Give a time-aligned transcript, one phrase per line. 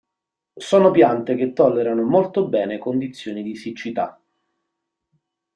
[0.55, 4.19] Sono piante che tollerano molto bene condizioni di siccità.